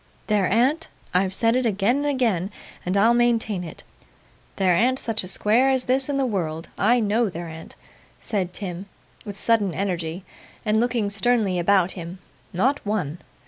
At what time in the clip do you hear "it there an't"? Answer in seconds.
3.63-4.97